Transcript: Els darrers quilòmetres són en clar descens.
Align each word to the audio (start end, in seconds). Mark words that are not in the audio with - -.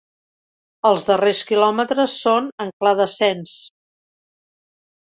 Els 0.89 1.05
darrers 1.09 1.43
quilòmetres 1.51 2.17
són 2.23 2.49
en 2.67 2.75
clar 2.81 2.97
descens. 3.05 3.57